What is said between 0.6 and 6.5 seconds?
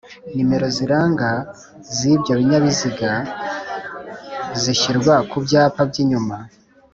ziranga z'ibyo binyabiziga zishyirwa ku byapa by'icyuma